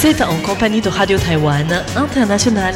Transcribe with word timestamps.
Vous 0.00 0.06
êtes 0.06 0.20
en 0.20 0.40
compagnie 0.46 0.80
de 0.80 0.88
Radio 0.88 1.18
Taïwan 1.18 1.66
International. 1.96 2.72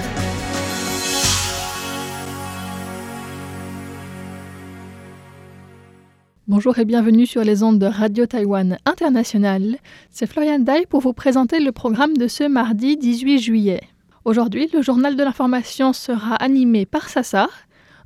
Bonjour 6.49 6.77
et 6.81 6.85
bienvenue 6.85 7.27
sur 7.27 7.45
les 7.45 7.63
ondes 7.63 7.79
de 7.79 7.87
Radio 7.87 8.27
Taïwan 8.27 8.77
International. 8.87 9.77
C'est 10.11 10.27
Florian 10.27 10.59
Dai 10.59 10.85
pour 10.87 11.01
vous 11.01 11.13
présenter 11.13 11.61
le 11.61 11.71
programme 11.71 12.17
de 12.17 12.27
ce 12.27 12.43
mardi 12.43 12.97
18 12.97 13.39
juillet. 13.39 13.83
Aujourd'hui, 14.25 14.69
le 14.73 14.83
journal 14.83 15.15
de 15.15 15.23
l'information 15.23 15.93
sera 15.93 16.35
animé 16.35 16.87
par 16.87 17.09
Sassa. 17.09 17.49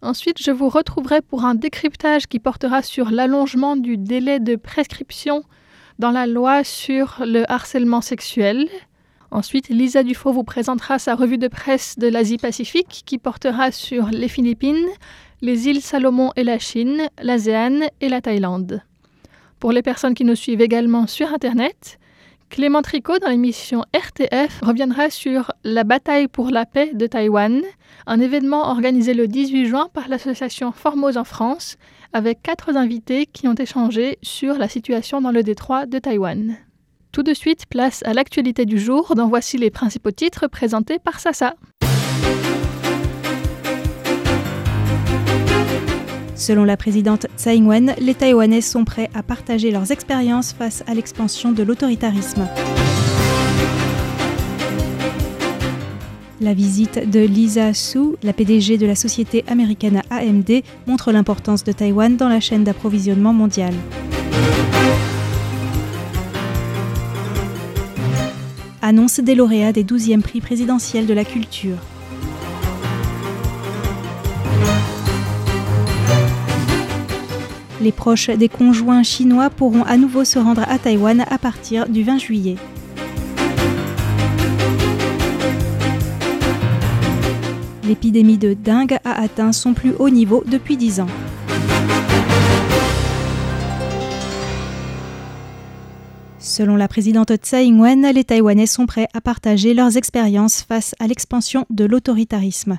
Ensuite, 0.02 0.42
je 0.42 0.50
vous 0.50 0.68
retrouverai 0.68 1.22
pour 1.22 1.46
un 1.46 1.54
décryptage 1.54 2.26
qui 2.26 2.38
portera 2.38 2.82
sur 2.82 3.10
l'allongement 3.10 3.76
du 3.76 3.96
délai 3.96 4.40
de 4.40 4.56
prescription 4.56 5.42
dans 5.98 6.10
la 6.10 6.26
loi 6.26 6.64
sur 6.64 7.22
le 7.24 7.50
harcèlement 7.50 8.02
sexuel. 8.02 8.68
Ensuite, 9.30 9.68
Lisa 9.68 10.02
Dufaux 10.02 10.32
vous 10.32 10.44
présentera 10.44 10.98
sa 10.98 11.14
revue 11.14 11.38
de 11.38 11.48
presse 11.48 11.98
de 11.98 12.08
l'Asie-Pacifique 12.08 13.02
qui 13.04 13.18
portera 13.18 13.72
sur 13.72 14.06
les 14.06 14.28
Philippines, 14.28 14.86
les 15.42 15.68
îles 15.68 15.82
Salomon 15.82 16.32
et 16.36 16.44
la 16.44 16.58
Chine, 16.58 17.08
l'ASEAN 17.20 17.88
et 18.00 18.08
la 18.08 18.20
Thaïlande. 18.20 18.82
Pour 19.58 19.72
les 19.72 19.82
personnes 19.82 20.14
qui 20.14 20.24
nous 20.24 20.36
suivent 20.36 20.60
également 20.60 21.06
sur 21.06 21.32
Internet, 21.32 21.98
Clément 22.48 22.82
Tricot 22.82 23.18
dans 23.18 23.28
l'émission 23.28 23.82
RTF 23.94 24.60
reviendra 24.62 25.10
sur 25.10 25.50
la 25.64 25.82
bataille 25.82 26.28
pour 26.28 26.50
la 26.50 26.64
paix 26.64 26.92
de 26.94 27.06
Taïwan, 27.06 27.62
un 28.06 28.20
événement 28.20 28.68
organisé 28.68 29.14
le 29.14 29.26
18 29.26 29.66
juin 29.66 29.88
par 29.92 30.08
l'association 30.08 30.70
Formose 30.72 31.16
en 31.16 31.24
France, 31.24 31.76
avec 32.12 32.42
quatre 32.42 32.76
invités 32.76 33.26
qui 33.26 33.48
ont 33.48 33.54
échangé 33.54 34.18
sur 34.22 34.56
la 34.58 34.68
situation 34.68 35.20
dans 35.20 35.32
le 35.32 35.42
détroit 35.42 35.86
de 35.86 35.98
Taïwan. 35.98 36.56
Tout 37.16 37.22
de 37.22 37.32
suite, 37.32 37.64
place 37.64 38.02
à 38.04 38.12
l'actualité 38.12 38.66
du 38.66 38.78
jour, 38.78 39.14
dont 39.16 39.26
voici 39.26 39.56
les 39.56 39.70
principaux 39.70 40.10
titres 40.10 40.48
présentés 40.48 40.98
par 40.98 41.18
Sasa. 41.18 41.54
Selon 46.34 46.64
la 46.64 46.76
présidente 46.76 47.26
Tsai 47.38 47.56
Ing-wen, 47.56 47.94
les 47.98 48.14
Taïwanais 48.14 48.60
sont 48.60 48.84
prêts 48.84 49.08
à 49.14 49.22
partager 49.22 49.70
leurs 49.70 49.92
expériences 49.92 50.52
face 50.52 50.84
à 50.86 50.92
l'expansion 50.92 51.52
de 51.52 51.62
l'autoritarisme. 51.62 52.46
La 56.42 56.52
visite 56.52 57.10
de 57.10 57.20
Lisa 57.20 57.72
Su, 57.72 58.16
la 58.22 58.34
PDG 58.34 58.76
de 58.76 58.84
la 58.84 58.94
société 58.94 59.42
américaine 59.48 60.02
AMD, 60.10 60.60
montre 60.86 61.12
l'importance 61.12 61.64
de 61.64 61.72
Taïwan 61.72 62.18
dans 62.18 62.28
la 62.28 62.40
chaîne 62.40 62.64
d'approvisionnement 62.64 63.32
mondiale. 63.32 63.74
Annonce 68.88 69.18
des 69.18 69.34
lauréats 69.34 69.72
des 69.72 69.82
12e 69.82 70.22
prix 70.22 70.40
présidentiels 70.40 71.06
de 71.06 71.12
la 71.12 71.24
culture. 71.24 71.78
Les 77.80 77.90
proches 77.90 78.30
des 78.30 78.48
conjoints 78.48 79.02
chinois 79.02 79.50
pourront 79.50 79.82
à 79.82 79.96
nouveau 79.96 80.24
se 80.24 80.38
rendre 80.38 80.62
à 80.68 80.78
Taïwan 80.78 81.24
à 81.28 81.36
partir 81.36 81.88
du 81.88 82.04
20 82.04 82.18
juillet. 82.18 82.54
L'épidémie 87.82 88.38
de 88.38 88.54
dengue 88.54 88.98
a 89.04 89.20
atteint 89.20 89.50
son 89.50 89.74
plus 89.74 89.94
haut 89.98 90.10
niveau 90.10 90.44
depuis 90.46 90.76
10 90.76 91.00
ans. 91.00 91.08
Selon 96.56 96.76
la 96.76 96.88
présidente 96.88 97.36
Tsai 97.36 97.66
Ing-wen, 97.66 98.10
les 98.14 98.24
Taïwanais 98.24 98.64
sont 98.64 98.86
prêts 98.86 99.08
à 99.12 99.20
partager 99.20 99.74
leurs 99.74 99.98
expériences 99.98 100.62
face 100.62 100.94
à 100.98 101.06
l'expansion 101.06 101.66
de 101.68 101.84
l'autoritarisme. 101.84 102.78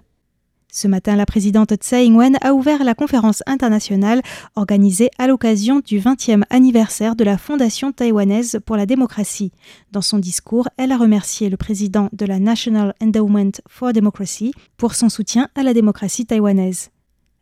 Ce 0.72 0.88
matin, 0.88 1.16
la 1.16 1.28
présidente 1.28 1.76
Tsai 1.76 2.08
Ing-wen 2.08 2.38
a 2.42 2.54
ouvert 2.54 2.84
la 2.84 2.96
conférence 2.96 3.44
internationale 3.46 4.24
organisée 4.56 5.12
à 5.20 5.28
l'occasion 5.28 5.80
du 5.86 6.00
20e 6.00 6.42
anniversaire 6.50 7.16
de 7.16 7.24
la 7.24 7.38
Fondation 7.38 7.92
taïwanaise 7.92 8.60
pour 8.66 8.78
la 8.78 8.88
démocratie. 8.88 9.52
Dans 9.92 10.02
son 10.02 10.18
discours, 10.18 10.68
elle 10.78 10.92
a 10.92 10.98
remercié 10.98 11.48
le 11.48 11.58
président 11.58 12.10
de 12.14 12.26
la 12.26 12.40
National 12.40 12.96
Endowment 13.00 13.62
for 13.70 13.94
Democracy 13.94 14.54
pour 14.78 14.96
son 14.96 15.10
soutien 15.10 15.50
à 15.54 15.62
la 15.62 15.76
démocratie 15.76 16.26
taïwanaise. 16.26 16.90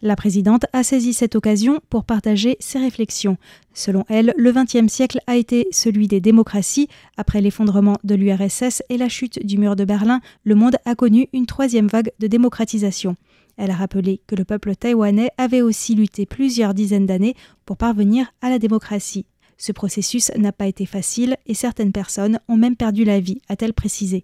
La 0.05 0.15
présidente 0.15 0.67
a 0.71 0.83
saisi 0.83 1.13
cette 1.15 1.33
occasion 1.33 1.79
pour 1.89 2.03
partager 2.03 2.57
ses 2.59 2.77
réflexions. 2.77 3.37
Selon 3.73 4.05
elle, 4.07 4.35
le 4.37 4.51
XXe 4.51 4.87
siècle 4.87 5.19
a 5.25 5.35
été 5.35 5.67
celui 5.71 6.07
des 6.07 6.21
démocraties. 6.21 6.89
Après 7.17 7.41
l'effondrement 7.41 7.97
de 8.03 8.13
l'URSS 8.13 8.83
et 8.89 8.99
la 8.99 9.09
chute 9.09 9.43
du 9.43 9.57
mur 9.57 9.75
de 9.75 9.83
Berlin, 9.83 10.21
le 10.43 10.53
monde 10.53 10.75
a 10.85 10.93
connu 10.93 11.27
une 11.33 11.47
troisième 11.47 11.87
vague 11.87 12.11
de 12.19 12.27
démocratisation. 12.27 13.15
Elle 13.57 13.71
a 13.71 13.75
rappelé 13.75 14.21
que 14.27 14.35
le 14.35 14.45
peuple 14.45 14.75
taïwanais 14.75 15.31
avait 15.39 15.63
aussi 15.63 15.95
lutté 15.95 16.27
plusieurs 16.27 16.75
dizaines 16.75 17.07
d'années 17.07 17.33
pour 17.65 17.75
parvenir 17.75 18.31
à 18.43 18.51
la 18.51 18.59
démocratie. 18.59 19.25
Ce 19.57 19.71
processus 19.71 20.31
n'a 20.37 20.51
pas 20.51 20.67
été 20.67 20.85
facile 20.85 21.35
et 21.47 21.55
certaines 21.55 21.93
personnes 21.93 22.39
ont 22.47 22.57
même 22.57 22.75
perdu 22.75 23.05
la 23.05 23.19
vie, 23.19 23.41
a-t-elle 23.49 23.73
précisé. 23.73 24.23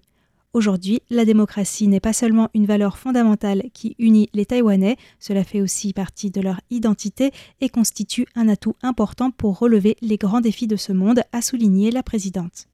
Aujourd'hui, 0.53 0.99
la 1.09 1.23
démocratie 1.23 1.87
n'est 1.87 2.01
pas 2.01 2.11
seulement 2.11 2.49
une 2.53 2.65
valeur 2.65 2.97
fondamentale 2.97 3.63
qui 3.73 3.95
unit 3.99 4.29
les 4.33 4.45
Taïwanais, 4.45 4.97
cela 5.17 5.45
fait 5.45 5.61
aussi 5.61 5.93
partie 5.93 6.29
de 6.29 6.41
leur 6.41 6.59
identité 6.69 7.31
et 7.61 7.69
constitue 7.69 8.27
un 8.35 8.49
atout 8.49 8.75
important 8.83 9.31
pour 9.31 9.57
relever 9.57 9.95
les 10.01 10.17
grands 10.17 10.41
défis 10.41 10.67
de 10.67 10.75
ce 10.75 10.91
monde, 10.91 11.21
a 11.31 11.41
souligné 11.41 11.89
la 11.89 12.03
présidente. 12.03 12.67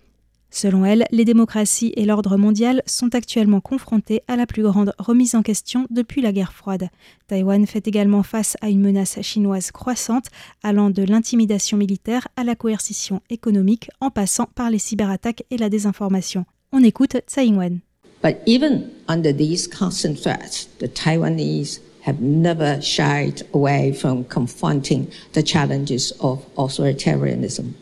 Selon 0.49 0.85
elle, 0.85 1.05
les 1.11 1.23
démocraties 1.23 1.93
et 1.95 2.05
l'ordre 2.05 2.35
mondial 2.35 2.81
sont 2.87 3.13
actuellement 3.13 3.61
confrontés 3.61 4.23
à 4.27 4.37
la 4.37 4.47
plus 4.47 4.63
grande 4.63 4.95
remise 4.97 5.35
en 5.35 5.43
question 5.43 5.85
depuis 5.91 6.21
la 6.21 6.31
guerre 6.31 6.53
froide. 6.53 6.89
Taïwan 7.27 7.67
fait 7.67 7.87
également 7.87 8.23
face 8.23 8.57
à 8.61 8.69
une 8.69 8.81
menace 8.81 9.21
chinoise 9.21 9.69
croissante, 9.69 10.27
allant 10.63 10.89
de 10.89 11.03
l'intimidation 11.03 11.77
militaire 11.77 12.27
à 12.37 12.43
la 12.43 12.55
coercition 12.55 13.21
économique 13.29 13.91
en 14.01 14.09
passant 14.09 14.47
par 14.55 14.71
les 14.71 14.79
cyberattaques 14.79 15.43
et 15.51 15.57
la 15.57 15.69
désinformation. 15.69 16.45
On 16.73 16.83
écoute 16.83 17.15
Tsai 17.27 17.45
Ing-wen. 17.47 17.79
But 18.21 18.37
even 18.45 18.89
under 19.07 19.31
these 19.31 19.67
constant 19.67 20.19
threats, 20.19 20.67
the 20.79 20.87
Taiwanese 20.87 21.79
have 22.01 22.19
never 22.19 22.81
shied 22.81 23.45
away 23.53 23.93
from 23.93 24.25
confronting 24.25 25.07
the 25.33 25.43
challenges 25.43 26.13
of 26.19 26.39
authoritarianism. 26.57 27.73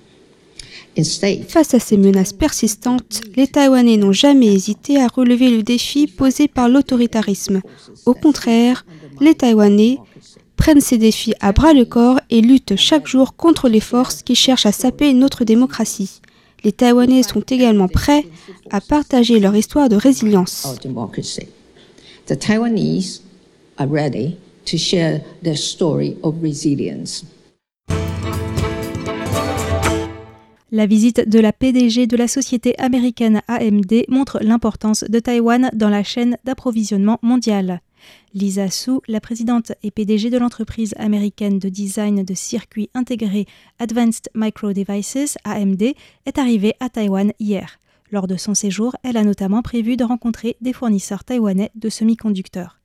Face 1.47 1.73
à 1.73 1.79
ces 1.79 1.97
menaces 1.97 2.31
persistantes, 2.31 3.21
les 3.35 3.47
Taïwanais 3.47 3.97
n'ont 3.97 4.13
jamais 4.13 4.53
hésité 4.53 5.01
à 5.01 5.07
relever 5.07 5.49
le 5.49 5.61
défi 5.61 6.07
posé 6.07 6.47
par 6.47 6.69
l'autoritarisme. 6.69 7.61
Au 8.05 8.13
contraire, 8.13 8.85
les 9.19 9.35
Taïwanais 9.35 9.97
prennent 10.55 10.79
ces 10.79 10.97
défis 10.97 11.33
à 11.41 11.51
bras 11.51 11.73
le 11.73 11.83
corps 11.83 12.21
et 12.29 12.39
luttent 12.39 12.77
chaque 12.77 13.07
jour 13.07 13.35
contre 13.35 13.67
les 13.67 13.81
forces 13.81 14.23
qui 14.23 14.35
cherchent 14.35 14.65
à 14.65 14.71
saper 14.71 15.13
notre 15.13 15.43
démocratie. 15.43 16.21
Les 16.65 16.71
Taïwanais 16.71 17.21
sont 17.21 17.41
également 17.41 17.87
prêts 17.87 18.25
à 18.71 18.81
partager 18.81 19.39
leur 19.39 19.55
histoire 19.55 19.87
de 19.87 19.95
résilience. 19.95 20.67
The 22.25 22.39
Taiwanese 22.39 23.21
are 23.77 23.87
ready 23.87 24.37
to 24.65 24.75
share 24.75 25.21
their 25.43 25.57
story 25.57 26.17
of 26.23 26.33
resilience. 26.41 27.23
La 30.71 30.87
visite 30.87 31.29
de 31.29 31.39
la 31.39 31.53
PDG 31.53 32.07
de 32.07 32.17
la 32.17 32.27
société 32.27 32.73
américaine 32.79 33.43
AMD 33.47 34.05
montre 34.09 34.39
l'importance 34.41 35.03
de 35.07 35.19
Taïwan 35.19 35.69
dans 35.73 35.89
la 35.89 36.03
chaîne 36.03 36.37
d'approvisionnement 36.45 37.19
mondiale. 37.21 37.81
Lisa 38.33 38.69
Su, 38.69 38.99
la 39.07 39.21
présidente 39.21 39.71
et 39.83 39.91
PDG 39.91 40.29
de 40.29 40.37
l'entreprise 40.37 40.93
américaine 40.97 41.59
de 41.59 41.69
design 41.69 42.23
de 42.23 42.33
circuits 42.33 42.89
intégrés 42.93 43.45
Advanced 43.79 44.29
Micro 44.35 44.73
Devices 44.73 45.37
AMD, 45.43 45.83
est 46.25 46.37
arrivée 46.37 46.75
à 46.79 46.89
Taïwan 46.89 47.31
hier. 47.39 47.79
Lors 48.11 48.27
de 48.27 48.37
son 48.37 48.53
séjour, 48.53 48.95
elle 49.03 49.17
a 49.17 49.23
notamment 49.23 49.61
prévu 49.61 49.97
de 49.97 50.03
rencontrer 50.03 50.57
des 50.61 50.73
fournisseurs 50.73 51.23
taïwanais 51.23 51.71
de 51.75 51.89
semi-conducteurs. 51.89 52.79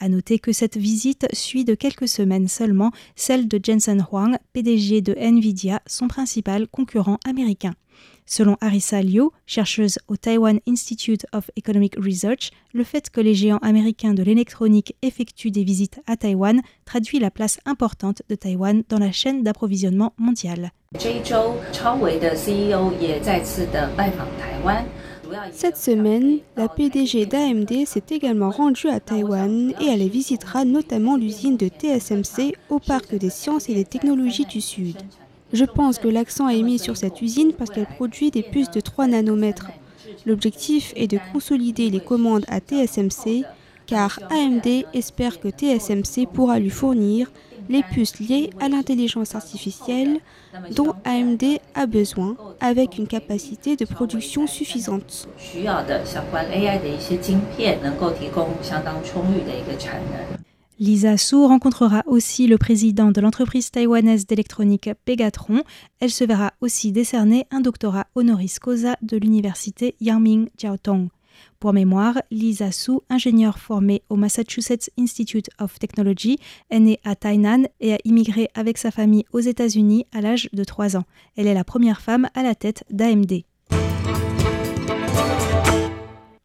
À 0.00 0.08
noter 0.08 0.38
que 0.38 0.52
cette 0.52 0.76
visite 0.76 1.26
suit 1.32 1.64
de 1.64 1.74
quelques 1.74 2.08
semaines 2.08 2.48
seulement 2.48 2.90
celle 3.16 3.48
de 3.48 3.60
Jensen 3.62 4.04
Huang, 4.10 4.36
PDG 4.52 5.00
de 5.00 5.14
Nvidia, 5.14 5.80
son 5.86 6.08
principal 6.08 6.68
concurrent 6.68 7.18
américain. 7.24 7.74
Selon 8.26 8.56
Arisa 8.62 9.02
Liu, 9.02 9.30
chercheuse 9.46 9.98
au 10.08 10.16
Taiwan 10.16 10.58
Institute 10.66 11.26
of 11.34 11.50
Economic 11.56 11.94
Research, 11.96 12.52
le 12.72 12.82
fait 12.82 13.10
que 13.10 13.20
les 13.20 13.34
géants 13.34 13.58
américains 13.58 14.14
de 14.14 14.22
l'électronique 14.22 14.96
effectuent 15.02 15.50
des 15.50 15.62
visites 15.62 16.00
à 16.06 16.16
Taïwan 16.16 16.62
traduit 16.86 17.18
la 17.18 17.30
place 17.30 17.58
importante 17.66 18.22
de 18.30 18.34
Taïwan 18.34 18.82
dans 18.88 18.98
la 18.98 19.12
chaîne 19.12 19.42
d'approvisionnement 19.42 20.14
mondiale. 20.16 20.72
Cette 25.52 25.76
semaine, 25.76 26.38
la 26.56 26.68
PDG 26.68 27.26
d'AMD 27.26 27.86
s'est 27.86 28.04
également 28.10 28.50
rendue 28.50 28.88
à 28.88 29.00
Taïwan 29.00 29.74
et 29.80 29.86
elle 29.86 30.08
visitera 30.08 30.64
notamment 30.64 31.16
l'usine 31.16 31.58
de 31.58 31.68
TSMC 31.68 32.54
au 32.70 32.78
Parc 32.78 33.14
des 33.14 33.30
sciences 33.30 33.68
et 33.68 33.74
des 33.74 33.84
technologies 33.84 34.46
du 34.46 34.62
Sud. 34.62 34.96
Je 35.54 35.64
pense 35.64 36.00
que 36.00 36.08
l'accent 36.08 36.48
est 36.48 36.62
mis 36.62 36.80
sur 36.80 36.96
cette 36.96 37.22
usine 37.22 37.52
parce 37.52 37.70
qu'elle 37.70 37.86
produit 37.86 38.32
des 38.32 38.42
puces 38.42 38.72
de 38.72 38.80
3 38.80 39.06
nanomètres. 39.06 39.70
L'objectif 40.26 40.92
est 40.96 41.06
de 41.06 41.20
consolider 41.32 41.90
les 41.90 42.00
commandes 42.00 42.44
à 42.48 42.58
TSMC 42.58 43.44
car 43.86 44.18
AMD 44.30 44.66
espère 44.94 45.38
que 45.38 45.48
TSMC 45.48 46.26
pourra 46.26 46.58
lui 46.58 46.70
fournir 46.70 47.30
les 47.68 47.84
puces 47.84 48.18
liées 48.18 48.50
à 48.60 48.68
l'intelligence 48.68 49.36
artificielle 49.36 50.18
dont 50.72 50.92
AMD 51.04 51.44
a 51.76 51.86
besoin 51.86 52.34
avec 52.58 52.98
une 52.98 53.06
capacité 53.06 53.76
de 53.76 53.84
production 53.84 54.48
suffisante. 54.48 55.28
Lisa 60.80 61.16
Su 61.16 61.36
rencontrera 61.46 62.02
aussi 62.06 62.48
le 62.48 62.58
président 62.58 63.12
de 63.12 63.20
l'entreprise 63.20 63.70
taïwanaise 63.70 64.26
d'électronique 64.26 64.90
Pegatron. 65.04 65.62
Elle 66.00 66.10
se 66.10 66.24
verra 66.24 66.52
aussi 66.60 66.90
décerner 66.90 67.46
un 67.52 67.60
doctorat 67.60 68.08
honoris 68.16 68.58
causa 68.58 68.96
de 69.00 69.16
l'université 69.16 69.94
Yangming 70.00 70.48
Jiaotong. 70.58 71.10
Pour 71.60 71.72
mémoire, 71.72 72.20
Lisa 72.32 72.72
Su, 72.72 72.92
ingénieure 73.08 73.58
formée 73.58 74.02
au 74.08 74.16
Massachusetts 74.16 74.90
Institute 74.98 75.48
of 75.60 75.78
Technology, 75.78 76.38
est 76.70 76.80
née 76.80 77.00
à 77.04 77.14
Tainan 77.14 77.64
et 77.80 77.94
a 77.94 77.98
immigré 78.04 78.48
avec 78.54 78.76
sa 78.76 78.90
famille 78.90 79.24
aux 79.32 79.40
États-Unis 79.40 80.06
à 80.12 80.20
l'âge 80.20 80.48
de 80.52 80.64
3 80.64 80.96
ans. 80.96 81.04
Elle 81.36 81.46
est 81.46 81.54
la 81.54 81.64
première 81.64 82.00
femme 82.00 82.28
à 82.34 82.42
la 82.42 82.56
tête 82.56 82.84
d'AMD. 82.90 83.44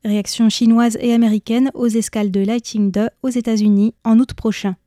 Réaction 0.06 0.48
chinoise 0.48 0.98
et 1.02 1.14
américaine 1.14 1.72
aux 1.74 1.88
escales 1.88 2.32
de 2.32 2.40
Lighting 2.40 2.90
2 2.90 3.10
aux 3.22 3.30
États-Unis 3.30 3.94
en 4.06 4.18
août 4.20 4.34
prochain. 4.34 4.78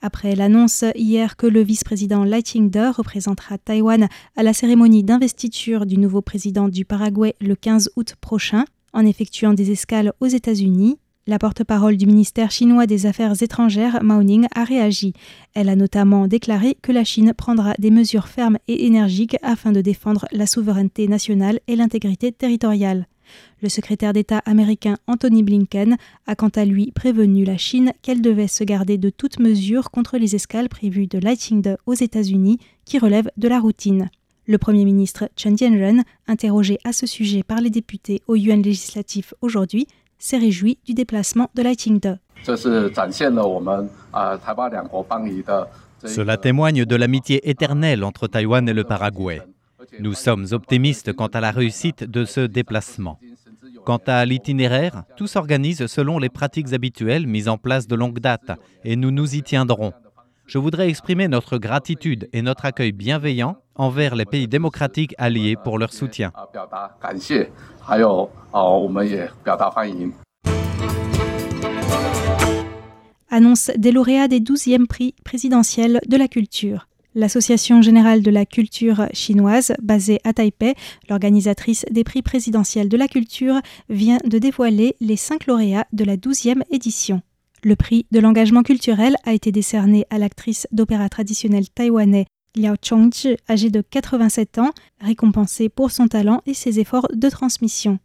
Après 0.00 0.34
l'annonce 0.34 0.82
hier 0.94 1.36
que 1.36 1.46
le 1.46 1.60
vice-président 1.62 2.24
Lighting 2.24 2.70
2 2.70 2.90
représentera 2.92 3.58
Taïwan 3.58 4.08
à 4.34 4.42
la 4.42 4.54
cérémonie 4.54 5.04
d'investiture 5.04 5.84
du 5.84 5.98
nouveau 5.98 6.22
président 6.22 6.68
du 6.68 6.86
Paraguay 6.86 7.34
le 7.38 7.54
15 7.54 7.90
août 7.96 8.14
prochain, 8.18 8.64
en 8.94 9.04
effectuant 9.04 9.52
des 9.52 9.72
escales 9.72 10.14
aux 10.20 10.26
États-Unis, 10.26 10.96
la 11.26 11.38
porte-parole 11.38 11.98
du 11.98 12.06
ministère 12.06 12.50
chinois 12.50 12.86
des 12.86 13.04
Affaires 13.04 13.42
étrangères, 13.42 14.02
Mao 14.02 14.22
Ning, 14.22 14.46
a 14.54 14.64
réagi. 14.64 15.12
Elle 15.52 15.68
a 15.68 15.76
notamment 15.76 16.28
déclaré 16.28 16.78
que 16.80 16.92
la 16.92 17.04
Chine 17.04 17.34
prendra 17.36 17.74
des 17.78 17.90
mesures 17.90 18.28
fermes 18.28 18.56
et 18.68 18.86
énergiques 18.86 19.36
afin 19.42 19.72
de 19.72 19.82
défendre 19.82 20.26
la 20.32 20.46
souveraineté 20.46 21.08
nationale 21.08 21.60
et 21.66 21.76
l'intégrité 21.76 22.32
territoriale. 22.32 23.06
Le 23.62 23.68
secrétaire 23.68 24.12
d'État 24.12 24.42
américain 24.44 24.96
Anthony 25.06 25.42
Blinken 25.42 25.96
a 26.26 26.34
quant 26.34 26.50
à 26.54 26.64
lui 26.64 26.92
prévenu 26.92 27.44
la 27.44 27.56
Chine 27.56 27.92
qu'elle 28.02 28.22
devait 28.22 28.48
se 28.48 28.64
garder 28.64 28.98
de 28.98 29.10
toute 29.10 29.38
mesure 29.38 29.90
contre 29.90 30.18
les 30.18 30.34
escales 30.34 30.68
prévues 30.68 31.06
de 31.06 31.18
Lighting 31.18 31.76
aux 31.86 31.94
États-Unis 31.94 32.58
qui 32.84 32.98
relèvent 32.98 33.30
de 33.36 33.48
la 33.48 33.60
routine. 33.60 34.10
Le 34.46 34.58
Premier 34.58 34.84
ministre 34.84 35.28
Chen 35.36 35.56
Tianren, 35.56 36.04
interrogé 36.28 36.78
à 36.84 36.92
ce 36.92 37.06
sujet 37.06 37.42
par 37.42 37.60
les 37.60 37.70
députés 37.70 38.22
au 38.28 38.36
yuan 38.36 38.62
législatif 38.62 39.34
aujourd'hui, 39.40 39.88
s'est 40.18 40.38
réjoui 40.38 40.78
du 40.86 40.94
déplacement 40.94 41.50
de 41.54 41.62
Ching-de. 41.62 42.16
Cela 46.04 46.36
témoigne 46.36 46.84
de 46.84 46.96
l'amitié 46.96 47.50
éternelle 47.50 48.04
entre 48.04 48.28
Taïwan 48.28 48.68
et 48.68 48.72
le 48.72 48.84
Paraguay. 48.84 49.42
Nous 50.00 50.14
sommes 50.14 50.46
optimistes 50.52 51.12
quant 51.12 51.26
à 51.26 51.40
la 51.40 51.50
réussite 51.50 52.04
de 52.04 52.24
ce 52.24 52.40
déplacement. 52.40 53.18
Quant 53.84 54.00
à 54.06 54.24
l'itinéraire, 54.24 55.04
tout 55.16 55.26
s'organise 55.26 55.86
selon 55.86 56.18
les 56.18 56.28
pratiques 56.28 56.72
habituelles 56.72 57.26
mises 57.26 57.48
en 57.48 57.58
place 57.58 57.86
de 57.86 57.94
longue 57.94 58.18
date 58.18 58.50
et 58.84 58.96
nous 58.96 59.10
nous 59.10 59.36
y 59.36 59.42
tiendrons. 59.42 59.92
Je 60.46 60.58
voudrais 60.58 60.88
exprimer 60.88 61.28
notre 61.28 61.58
gratitude 61.58 62.28
et 62.32 62.42
notre 62.42 62.64
accueil 62.64 62.92
bienveillant 62.92 63.56
envers 63.74 64.14
les 64.14 64.24
pays 64.24 64.46
démocratiques 64.46 65.14
alliés 65.18 65.56
pour 65.56 65.78
leur 65.78 65.92
soutien. 65.92 66.32
Annonce 73.28 73.70
des 73.76 73.92
lauréats 73.92 74.28
des 74.28 74.40
12e 74.40 74.86
prix 74.86 75.14
présidentiels 75.24 76.00
de 76.06 76.16
la 76.16 76.28
culture. 76.28 76.86
L'Association 77.16 77.80
générale 77.80 78.20
de 78.20 78.30
la 78.30 78.44
culture 78.44 79.06
chinoise, 79.14 79.72
basée 79.80 80.20
à 80.24 80.34
Taipei, 80.34 80.74
l'organisatrice 81.08 81.86
des 81.90 82.04
prix 82.04 82.20
présidentiels 82.20 82.90
de 82.90 82.96
la 82.98 83.08
culture, 83.08 83.62
vient 83.88 84.18
de 84.26 84.38
dévoiler 84.38 84.96
les 85.00 85.16
cinq 85.16 85.46
lauréats 85.46 85.86
de 85.94 86.04
la 86.04 86.18
12e 86.18 86.60
édition. 86.70 87.22
Le 87.64 87.74
prix 87.74 88.04
de 88.10 88.20
l'engagement 88.20 88.62
culturel 88.62 89.16
a 89.24 89.32
été 89.32 89.50
décerné 89.50 90.04
à 90.10 90.18
l'actrice 90.18 90.66
d'opéra 90.72 91.08
traditionnel 91.08 91.70
taïwanais 91.70 92.26
Liao 92.54 92.76
Chongzhi, 92.82 93.38
âgée 93.48 93.70
de 93.70 93.80
87 93.80 94.58
ans, 94.58 94.72
récompensée 95.00 95.70
pour 95.70 95.92
son 95.92 96.08
talent 96.08 96.42
et 96.44 96.52
ses 96.52 96.80
efforts 96.80 97.08
de 97.14 97.30
transmission. 97.30 97.98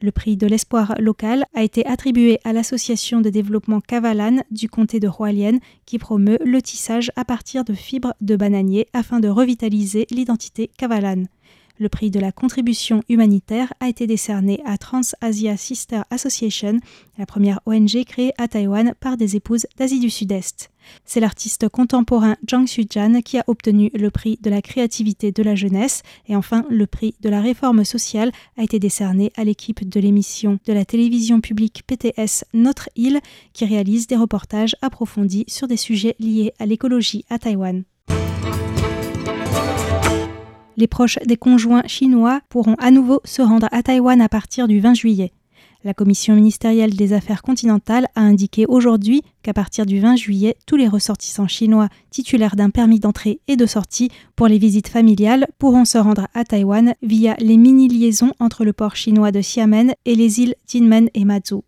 Le 0.00 0.12
prix 0.12 0.36
de 0.36 0.46
l'espoir 0.46 0.94
local 1.00 1.44
a 1.54 1.64
été 1.64 1.84
attribué 1.84 2.38
à 2.44 2.52
l'association 2.52 3.20
de 3.20 3.30
développement 3.30 3.80
Kavalan 3.80 4.42
du 4.52 4.68
comté 4.68 5.00
de 5.00 5.08
Hualien 5.08 5.58
qui 5.86 5.98
promeut 5.98 6.38
le 6.44 6.62
tissage 6.62 7.10
à 7.16 7.24
partir 7.24 7.64
de 7.64 7.74
fibres 7.74 8.14
de 8.20 8.36
bananier 8.36 8.86
afin 8.92 9.18
de 9.18 9.28
revitaliser 9.28 10.06
l'identité 10.10 10.70
Kavalan. 10.78 11.24
Le 11.80 11.88
prix 11.88 12.10
de 12.10 12.20
la 12.20 12.32
contribution 12.32 13.02
humanitaire 13.08 13.72
a 13.80 13.88
été 13.88 14.06
décerné 14.06 14.60
à 14.64 14.78
Trans-Asia 14.78 15.56
Sister 15.56 16.02
Association, 16.10 16.78
la 17.18 17.26
première 17.26 17.60
ONG 17.66 18.04
créée 18.04 18.32
à 18.38 18.46
Taïwan 18.48 18.94
par 19.00 19.16
des 19.16 19.36
épouses 19.36 19.66
d'Asie 19.76 20.00
du 20.00 20.10
Sud-Est. 20.10 20.70
C'est 21.04 21.20
l'artiste 21.20 21.68
contemporain 21.68 22.36
Zhang 22.48 22.66
Xujian 22.66 23.20
qui 23.22 23.38
a 23.38 23.44
obtenu 23.46 23.90
le 23.94 24.10
prix 24.10 24.38
de 24.42 24.50
la 24.50 24.62
créativité 24.62 25.32
de 25.32 25.42
la 25.42 25.54
jeunesse 25.54 26.02
et 26.26 26.36
enfin 26.36 26.64
le 26.68 26.86
prix 26.86 27.14
de 27.20 27.28
la 27.28 27.40
réforme 27.40 27.84
sociale 27.84 28.32
a 28.56 28.62
été 28.62 28.78
décerné 28.78 29.32
à 29.36 29.44
l'équipe 29.44 29.88
de 29.88 30.00
l'émission 30.00 30.58
de 30.66 30.72
la 30.72 30.84
télévision 30.84 31.40
publique 31.40 31.82
PTS 31.86 32.44
Notre 32.54 32.88
Île 32.96 33.20
qui 33.52 33.64
réalise 33.64 34.06
des 34.06 34.16
reportages 34.16 34.76
approfondis 34.82 35.44
sur 35.48 35.68
des 35.68 35.76
sujets 35.76 36.16
liés 36.18 36.52
à 36.58 36.66
l'écologie 36.66 37.24
à 37.30 37.38
Taïwan 37.38 37.84
les 40.78 40.86
proches 40.86 41.18
des 41.26 41.36
conjoints 41.36 41.82
chinois 41.86 42.40
pourront 42.48 42.76
à 42.78 42.90
nouveau 42.90 43.20
se 43.24 43.42
rendre 43.42 43.68
à 43.72 43.82
Taïwan 43.82 44.22
à 44.22 44.28
partir 44.28 44.68
du 44.68 44.80
20 44.80 44.94
juillet. 44.94 45.32
La 45.84 45.94
Commission 45.94 46.34
ministérielle 46.34 46.96
des 46.96 47.12
Affaires 47.12 47.40
continentales 47.40 48.08
a 48.16 48.20
indiqué 48.20 48.66
aujourd'hui 48.66 49.22
qu'à 49.44 49.52
partir 49.52 49.86
du 49.86 50.00
20 50.00 50.16
juillet, 50.16 50.56
tous 50.66 50.74
les 50.74 50.88
ressortissants 50.88 51.46
chinois 51.46 51.88
titulaires 52.10 52.56
d'un 52.56 52.70
permis 52.70 52.98
d'entrée 52.98 53.38
et 53.46 53.54
de 53.54 53.64
sortie 53.64 54.10
pour 54.34 54.48
les 54.48 54.58
visites 54.58 54.88
familiales 54.88 55.46
pourront 55.60 55.84
se 55.84 55.98
rendre 55.98 56.26
à 56.34 56.42
Taïwan 56.42 56.94
via 57.00 57.36
les 57.38 57.56
mini-liaisons 57.56 58.32
entre 58.40 58.64
le 58.64 58.72
port 58.72 58.96
chinois 58.96 59.30
de 59.30 59.38
Xiamen 59.38 59.92
et 60.04 60.16
les 60.16 60.40
îles 60.40 60.56
Jinmen 60.66 61.10
et 61.14 61.24
Matsu. 61.24 61.60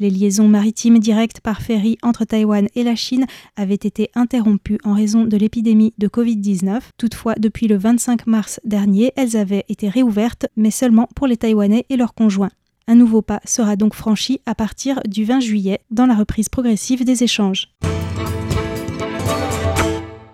Les 0.00 0.10
liaisons 0.10 0.48
maritimes 0.48 0.98
directes 0.98 1.38
par 1.38 1.62
ferry 1.62 1.96
entre 2.02 2.24
Taïwan 2.24 2.66
et 2.74 2.82
la 2.82 2.96
Chine 2.96 3.26
avaient 3.54 3.74
été 3.74 4.10
interrompues 4.16 4.78
en 4.82 4.94
raison 4.94 5.26
de 5.26 5.36
l'épidémie 5.36 5.94
de 5.98 6.08
Covid-19. 6.08 6.80
Toutefois, 6.98 7.36
depuis 7.38 7.68
le 7.68 7.76
25 7.76 8.26
mars 8.26 8.58
dernier, 8.64 9.12
elles 9.14 9.36
avaient 9.36 9.64
été 9.68 9.88
réouvertes, 9.88 10.46
mais 10.56 10.72
seulement 10.72 11.08
pour 11.14 11.28
les 11.28 11.36
Taïwanais 11.36 11.86
et 11.88 11.96
leurs 11.96 12.14
conjoints. 12.14 12.50
Un 12.86 12.96
nouveau 12.96 13.22
pas 13.22 13.40
sera 13.44 13.76
donc 13.76 13.94
franchi 13.94 14.40
à 14.44 14.54
partir 14.54 15.00
du 15.06 15.24
20 15.24 15.40
juillet 15.40 15.80
dans 15.90 16.06
la 16.06 16.14
reprise 16.14 16.48
progressive 16.48 17.04
des 17.04 17.22
échanges. 17.22 17.74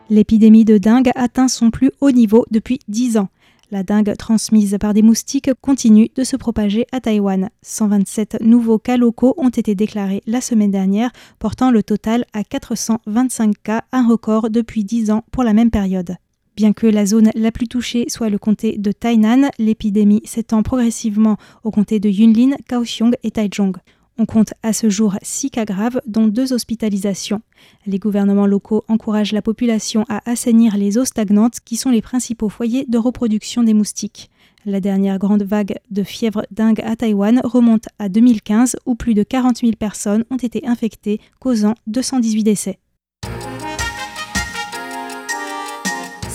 L'épidémie 0.09 0.65
de 0.65 0.77
dengue 0.77 1.13
atteint 1.15 1.47
son 1.47 1.71
plus 1.71 1.93
haut 2.01 2.11
niveau 2.11 2.45
depuis 2.51 2.81
10 2.89 3.19
ans. 3.19 3.29
La 3.71 3.85
dengue 3.85 4.17
transmise 4.17 4.77
par 4.81 4.95
des 4.95 5.03
moustiques 5.03 5.53
continue 5.61 6.11
de 6.17 6.25
se 6.25 6.35
propager 6.35 6.87
à 6.91 7.01
Taïwan. 7.01 7.51
127 7.63 8.39
nouveaux 8.41 8.81
cas 8.81 8.97
locaux 8.97 9.35
ont 9.37 9.51
été 9.51 9.77
déclarés 9.77 10.23
la 10.27 10.41
semaine 10.41 10.73
dernière, 10.73 11.13
portant 11.39 11.71
le 11.71 11.85
total 11.85 12.25
à 12.33 12.43
425 12.43 13.55
cas, 13.63 13.85
un 13.93 14.09
record 14.09 14.51
depuis 14.51 14.83
10 14.83 15.13
ans 15.13 15.23
pour 15.31 15.45
la 15.45 15.53
même 15.53 15.71
période. 15.71 16.17
Bien 16.61 16.75
que 16.75 16.87
la 16.87 17.07
zone 17.07 17.31
la 17.35 17.53
plus 17.53 17.69
touchée 17.69 18.05
soit 18.09 18.29
le 18.29 18.37
comté 18.37 18.77
de 18.77 18.93
Tainan, 18.93 19.49
l'épidémie 19.59 20.21
s'étend 20.27 20.63
progressivement 20.63 21.39
au 21.65 21.71
comté 21.71 22.01
de 22.01 22.11
Yunlin, 22.11 22.55
Kaohsiung 22.69 23.13
et 23.23 23.31
Taichung. 23.31 23.73
On 24.19 24.27
compte 24.27 24.53
à 24.63 24.75
ce 24.75 24.91
jour 24.91 25.17
six 25.23 25.51
cas 25.51 25.65
graves, 25.65 26.03
dont 26.07 26.27
deux 26.27 26.53
hospitalisations. 26.53 27.41
Les 27.87 27.99
gouvernements 27.99 28.47
locaux 28.47 28.85
encouragent 28.89 29.33
la 29.33 29.41
population 29.41 30.05
à 30.11 30.21
assainir 30.31 30.77
les 30.77 30.99
eaux 30.99 31.07
stagnantes 31.07 31.61
qui 31.65 31.77
sont 31.77 31.89
les 31.89 32.03
principaux 32.03 32.51
foyers 32.51 32.85
de 32.87 32.99
reproduction 32.99 33.63
des 33.63 33.73
moustiques. 33.73 34.29
La 34.67 34.81
dernière 34.81 35.19
grande 35.19 35.45
vague 35.45 35.79
de 35.91 36.03
fièvre 36.03 36.43
dingue 36.51 36.83
à 36.83 36.95
Taïwan 36.95 37.41
remonte 37.43 37.89
à 37.99 38.11
2015 38.11 38.77
où 38.85 38.97
plus 38.97 39.15
de 39.15 39.23
40 39.23 39.61
000 39.61 39.73
personnes 39.79 40.27
ont 40.29 40.37
été 40.37 40.67
infectées, 40.67 41.23
causant 41.39 41.75
218 41.87 42.45
décès. 42.45 42.79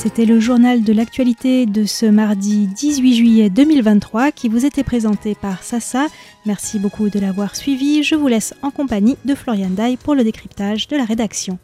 C'était 0.06 0.26
le 0.26 0.40
journal 0.40 0.84
de 0.84 0.94
l'actualité 0.94 1.66
de 1.66 1.84
ce 1.84 2.06
mardi 2.06 2.68
18 2.68 3.16
juillet 3.16 3.50
2023 3.50 4.32
qui 4.32 4.50
vous 4.50 4.64
était 4.64 4.84
présenté 4.84 5.34
par 5.34 5.64
Sassa. 5.64 6.06
Merci 6.46 6.78
beaucoup 6.78 7.10
de 7.10 7.20
l'avoir 7.20 7.56
suivi. 7.56 8.04
Je 8.04 8.14
vous 8.14 8.28
laisse 8.28 8.54
en 8.62 8.70
compagnie 8.70 9.18
de 9.26 9.34
Florian 9.34 9.72
Day 9.72 9.98
pour 9.98 10.14
le 10.14 10.24
décryptage 10.24 10.88
de 10.88 10.96
la 10.96 11.06
rédaction. 11.06 11.58